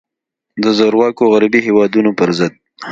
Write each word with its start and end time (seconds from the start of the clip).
د 0.63 0.65
زورواکو 0.77 1.23
غربي 1.33 1.59
هیوادونو 1.67 2.11
پر 2.19 2.29
ضد. 2.37 2.53